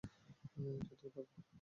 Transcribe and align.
এটাই 0.83 1.09
তোর 1.11 1.23
ভাগ্য। 1.27 1.41